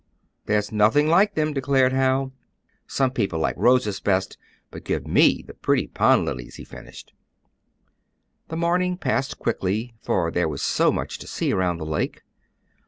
"There's 0.47 0.71
nothing 0.71 1.07
like 1.09 1.35
them," 1.35 1.53
declared 1.53 1.93
Hal. 1.93 2.33
"Some 2.87 3.11
people 3.11 3.37
like 3.39 3.53
roses 3.55 3.99
best, 3.99 4.35
but 4.71 4.83
give 4.83 5.05
me 5.05 5.43
the 5.45 5.53
pretty 5.53 5.85
pond 5.85 6.25
lilies," 6.25 6.55
he 6.55 6.63
finished. 6.65 7.13
The 8.47 8.57
morning 8.57 8.97
passed 8.97 9.37
quickly, 9.37 9.93
for 10.01 10.31
there 10.31 10.49
was 10.49 10.63
so 10.63 10.91
much 10.91 11.19
to 11.19 11.27
see 11.27 11.53
around 11.53 11.77
the 11.77 11.85
lake. 11.85 12.23